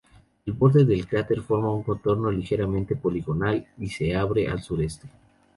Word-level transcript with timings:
El 0.47 0.53
borde 0.53 0.83
del 0.83 1.07
cráter 1.07 1.41
forma 1.43 1.71
un 1.71 1.83
contorno 1.83 2.31
ligeramente 2.31 2.95
poligonal, 2.95 3.67
y 3.77 3.89
se 3.89 4.15
abre 4.15 4.47
al 4.47 4.59
sureste. 4.63 5.07